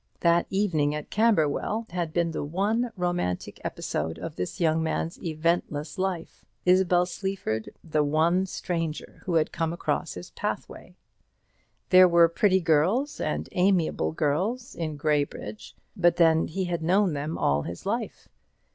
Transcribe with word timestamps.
That 0.21 0.47
evening 0.49 0.95
at 0.95 1.11
Camberwell 1.11 1.85
had 1.91 2.11
been 2.11 2.31
the 2.31 2.43
one 2.43 2.91
romantic 2.97 3.61
episode 3.63 4.17
of 4.17 4.35
this 4.35 4.59
young 4.59 4.81
man's 4.81 5.21
eventless 5.21 5.99
life; 5.99 6.43
Isabel 6.65 7.05
Sleaford 7.05 7.69
the 7.83 8.03
one 8.03 8.47
stranger 8.47 9.21
who 9.27 9.35
had 9.35 9.51
come 9.51 9.71
across 9.71 10.15
his 10.15 10.31
pathway. 10.31 10.95
There 11.91 12.07
were 12.07 12.27
pretty 12.29 12.61
girls, 12.61 13.19
and 13.21 13.47
amiable 13.51 14.11
girls, 14.11 14.73
in 14.73 14.97
Graybridge: 14.97 15.75
but 15.95 16.15
then 16.15 16.47
he 16.47 16.63
had 16.63 16.81
known 16.81 17.13
them 17.13 17.37
all 17.37 17.61
his 17.61 17.85
life. 17.85 18.27